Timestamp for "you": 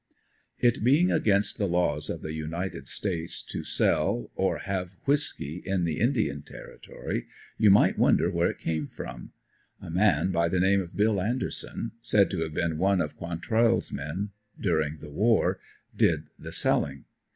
7.59-7.69